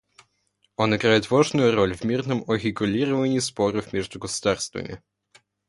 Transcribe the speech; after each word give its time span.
Он 0.77 0.95
играет 0.95 1.29
важную 1.29 1.75
роль 1.75 1.93
в 1.93 2.03
мирном 2.03 2.43
урегулировании 2.47 3.37
споров 3.37 3.93
между 3.93 4.17
государствами. 4.17 5.03